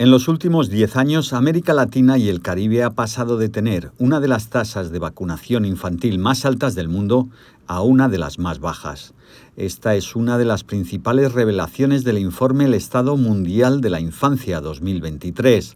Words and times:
En 0.00 0.10
los 0.10 0.28
últimos 0.28 0.70
10 0.70 0.96
años, 0.96 1.34
América 1.34 1.74
Latina 1.74 2.16
y 2.16 2.30
el 2.30 2.40
Caribe 2.40 2.82
ha 2.82 2.88
pasado 2.88 3.36
de 3.36 3.50
tener 3.50 3.92
una 3.98 4.18
de 4.18 4.28
las 4.28 4.48
tasas 4.48 4.90
de 4.90 4.98
vacunación 4.98 5.66
infantil 5.66 6.18
más 6.18 6.46
altas 6.46 6.74
del 6.74 6.88
mundo 6.88 7.28
a 7.66 7.82
una 7.82 8.08
de 8.08 8.16
las 8.16 8.38
más 8.38 8.60
bajas. 8.60 9.12
Esta 9.58 9.96
es 9.96 10.16
una 10.16 10.38
de 10.38 10.46
las 10.46 10.64
principales 10.64 11.32
revelaciones 11.32 12.02
del 12.02 12.16
informe 12.16 12.64
El 12.64 12.72
Estado 12.72 13.18
Mundial 13.18 13.82
de 13.82 13.90
la 13.90 14.00
Infancia 14.00 14.62
2023, 14.62 15.74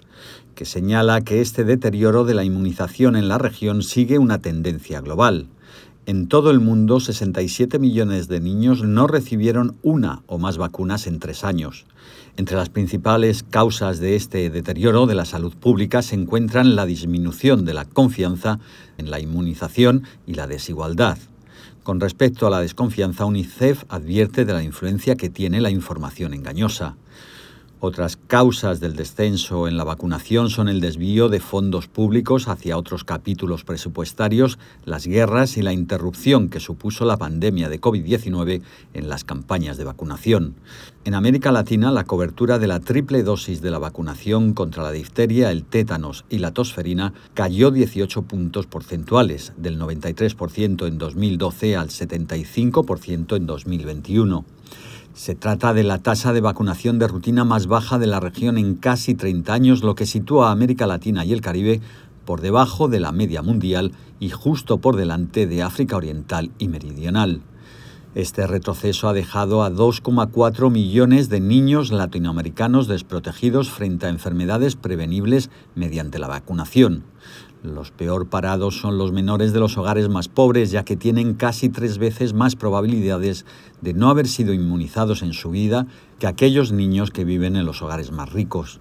que 0.54 0.64
señala 0.64 1.20
que 1.20 1.42
este 1.42 1.64
deterioro 1.64 2.24
de 2.24 2.32
la 2.32 2.44
inmunización 2.44 3.16
en 3.16 3.28
la 3.28 3.36
región 3.36 3.82
sigue 3.82 4.18
una 4.18 4.38
tendencia 4.38 5.02
global. 5.02 5.48
En 6.06 6.28
todo 6.28 6.50
el 6.50 6.60
mundo, 6.60 7.00
67 7.00 7.78
millones 7.78 8.28
de 8.28 8.38
niños 8.38 8.82
no 8.82 9.06
recibieron 9.06 9.78
una 9.82 10.22
o 10.26 10.36
más 10.36 10.58
vacunas 10.58 11.06
en 11.06 11.18
tres 11.18 11.44
años. 11.44 11.86
Entre 12.36 12.58
las 12.58 12.68
principales 12.68 13.42
causas 13.42 14.00
de 14.00 14.14
este 14.14 14.50
deterioro 14.50 15.06
de 15.06 15.14
la 15.14 15.24
salud 15.24 15.54
pública 15.54 16.02
se 16.02 16.14
encuentran 16.14 16.76
la 16.76 16.84
disminución 16.84 17.64
de 17.64 17.72
la 17.72 17.86
confianza 17.86 18.58
en 18.98 19.10
la 19.10 19.18
inmunización 19.18 20.02
y 20.26 20.34
la 20.34 20.46
desigualdad. 20.46 21.16
Con 21.84 22.00
respecto 22.00 22.46
a 22.46 22.50
la 22.50 22.60
desconfianza, 22.60 23.24
UNICEF 23.24 23.84
advierte 23.88 24.44
de 24.44 24.52
la 24.52 24.62
influencia 24.62 25.16
que 25.16 25.30
tiene 25.30 25.62
la 25.62 25.70
información 25.70 26.34
engañosa. 26.34 26.96
Otras 27.80 28.16
causas 28.16 28.80
del 28.80 28.96
descenso 28.96 29.68
en 29.68 29.76
la 29.76 29.84
vacunación 29.84 30.48
son 30.48 30.68
el 30.68 30.80
desvío 30.80 31.28
de 31.28 31.40
fondos 31.40 31.86
públicos 31.86 32.48
hacia 32.48 32.78
otros 32.78 33.04
capítulos 33.04 33.64
presupuestarios, 33.64 34.58
las 34.84 35.06
guerras 35.06 35.56
y 35.58 35.62
la 35.62 35.72
interrupción 35.72 36.48
que 36.48 36.60
supuso 36.60 37.04
la 37.04 37.18
pandemia 37.18 37.68
de 37.68 37.80
COVID-19 37.80 38.62
en 38.94 39.08
las 39.08 39.24
campañas 39.24 39.76
de 39.76 39.84
vacunación. 39.84 40.54
En 41.04 41.14
América 41.14 41.52
Latina, 41.52 41.92
la 41.92 42.04
cobertura 42.04 42.58
de 42.58 42.66
la 42.66 42.80
triple 42.80 43.22
dosis 43.22 43.60
de 43.60 43.70
la 43.70 43.78
vacunación 43.78 44.54
contra 44.54 44.82
la 44.82 44.90
difteria, 44.90 45.50
el 45.50 45.64
tétanos 45.64 46.24
y 46.30 46.38
la 46.38 46.52
tosferina 46.52 47.12
cayó 47.34 47.70
18 47.70 48.22
puntos 48.22 48.66
porcentuales, 48.66 49.52
del 49.58 49.78
93% 49.78 50.86
en 50.86 50.96
2012 50.96 51.76
al 51.76 51.88
75% 51.88 53.36
en 53.36 53.46
2021. 53.46 54.44
Se 55.14 55.36
trata 55.36 55.72
de 55.72 55.84
la 55.84 55.98
tasa 55.98 56.32
de 56.32 56.40
vacunación 56.40 56.98
de 56.98 57.06
rutina 57.06 57.44
más 57.44 57.68
baja 57.68 58.00
de 58.00 58.08
la 58.08 58.18
región 58.18 58.58
en 58.58 58.74
casi 58.74 59.14
30 59.14 59.54
años, 59.54 59.84
lo 59.84 59.94
que 59.94 60.06
sitúa 60.06 60.48
a 60.48 60.50
América 60.50 60.88
Latina 60.88 61.24
y 61.24 61.32
el 61.32 61.40
Caribe 61.40 61.80
por 62.24 62.40
debajo 62.40 62.88
de 62.88 62.98
la 62.98 63.12
media 63.12 63.40
mundial 63.40 63.92
y 64.18 64.30
justo 64.30 64.78
por 64.78 64.96
delante 64.96 65.46
de 65.46 65.62
África 65.62 65.96
Oriental 65.96 66.50
y 66.58 66.66
Meridional. 66.66 67.42
Este 68.16 68.44
retroceso 68.48 69.08
ha 69.08 69.12
dejado 69.12 69.62
a 69.62 69.70
2,4 69.70 70.68
millones 70.68 71.28
de 71.28 71.38
niños 71.38 71.92
latinoamericanos 71.92 72.88
desprotegidos 72.88 73.70
frente 73.70 74.06
a 74.06 74.10
enfermedades 74.10 74.74
prevenibles 74.74 75.48
mediante 75.76 76.18
la 76.18 76.26
vacunación. 76.26 77.04
Los 77.64 77.90
peor 77.90 78.28
parados 78.28 78.76
son 78.78 78.98
los 78.98 79.10
menores 79.10 79.54
de 79.54 79.58
los 79.58 79.78
hogares 79.78 80.10
más 80.10 80.28
pobres, 80.28 80.70
ya 80.70 80.84
que 80.84 80.96
tienen 80.96 81.32
casi 81.32 81.70
tres 81.70 81.96
veces 81.96 82.34
más 82.34 82.56
probabilidades 82.56 83.46
de 83.80 83.94
no 83.94 84.10
haber 84.10 84.28
sido 84.28 84.52
inmunizados 84.52 85.22
en 85.22 85.32
su 85.32 85.50
vida 85.50 85.86
que 86.18 86.26
aquellos 86.26 86.72
niños 86.72 87.10
que 87.10 87.24
viven 87.24 87.56
en 87.56 87.64
los 87.64 87.80
hogares 87.80 88.12
más 88.12 88.30
ricos. 88.34 88.80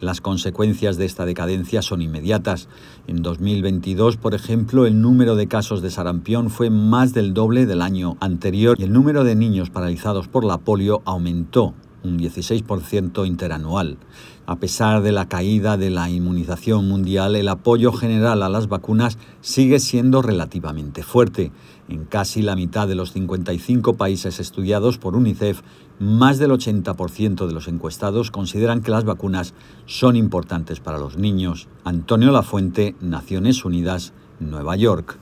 Las 0.00 0.22
consecuencias 0.22 0.96
de 0.96 1.04
esta 1.04 1.26
decadencia 1.26 1.82
son 1.82 2.00
inmediatas. 2.00 2.70
En 3.06 3.20
2022, 3.20 4.16
por 4.16 4.32
ejemplo, 4.34 4.86
el 4.86 5.02
número 5.02 5.36
de 5.36 5.46
casos 5.46 5.82
de 5.82 5.90
sarampión 5.90 6.48
fue 6.48 6.70
más 6.70 7.12
del 7.12 7.34
doble 7.34 7.66
del 7.66 7.82
año 7.82 8.16
anterior 8.20 8.78
y 8.80 8.84
el 8.84 8.94
número 8.94 9.24
de 9.24 9.34
niños 9.34 9.68
paralizados 9.68 10.26
por 10.26 10.42
la 10.42 10.56
polio 10.56 11.02
aumentó 11.04 11.74
un 12.06 12.18
16% 12.18 13.26
interanual. 13.26 13.98
A 14.46 14.56
pesar 14.56 15.02
de 15.02 15.10
la 15.10 15.28
caída 15.28 15.76
de 15.76 15.90
la 15.90 16.08
inmunización 16.08 16.86
mundial, 16.88 17.34
el 17.34 17.48
apoyo 17.48 17.92
general 17.92 18.42
a 18.42 18.48
las 18.48 18.68
vacunas 18.68 19.18
sigue 19.40 19.80
siendo 19.80 20.22
relativamente 20.22 21.02
fuerte. 21.02 21.50
En 21.88 22.04
casi 22.04 22.42
la 22.42 22.54
mitad 22.54 22.86
de 22.86 22.94
los 22.94 23.12
55 23.12 23.94
países 23.94 24.38
estudiados 24.38 24.98
por 24.98 25.16
UNICEF, 25.16 25.62
más 25.98 26.38
del 26.38 26.52
80% 26.52 27.46
de 27.46 27.52
los 27.52 27.68
encuestados 27.68 28.30
consideran 28.30 28.82
que 28.82 28.90
las 28.90 29.04
vacunas 29.04 29.54
son 29.86 30.14
importantes 30.14 30.78
para 30.78 30.98
los 30.98 31.16
niños. 31.16 31.68
Antonio 31.84 32.30
Lafuente, 32.30 32.94
Naciones 33.00 33.64
Unidas, 33.64 34.12
Nueva 34.38 34.76
York. 34.76 35.18